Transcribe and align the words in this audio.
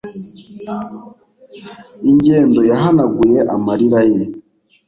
ingendo 2.09 2.59
yahanaguye 2.69 3.39
amarira 3.55 3.99
ye 4.11 4.21